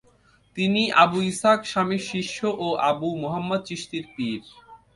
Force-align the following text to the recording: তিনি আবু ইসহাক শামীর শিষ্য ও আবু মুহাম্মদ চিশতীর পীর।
তিনি 0.57 0.83
আবু 1.03 1.19
ইসহাক 1.31 1.61
শামীর 1.71 2.03
শিষ্য 2.11 2.37
ও 2.65 2.67
আবু 2.89 3.07
মুহাম্মদ 3.21 3.61
চিশতীর 3.67 4.05
পীর। 4.15 4.41